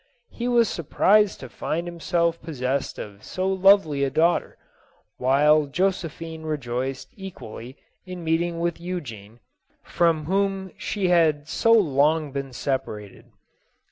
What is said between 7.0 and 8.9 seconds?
equally in meet ing with